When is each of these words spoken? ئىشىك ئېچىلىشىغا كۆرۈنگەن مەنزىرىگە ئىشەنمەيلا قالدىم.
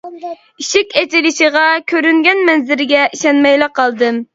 ئىشىك 0.63 0.95
ئېچىلىشىغا 1.01 1.67
كۆرۈنگەن 1.95 2.45
مەنزىرىگە 2.51 3.09
ئىشەنمەيلا 3.15 3.75
قالدىم. 3.81 4.25